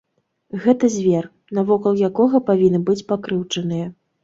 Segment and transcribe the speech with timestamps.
[0.63, 1.27] Гэта звер,
[1.59, 3.95] навокал якога павінны быць пакрыўджаныя.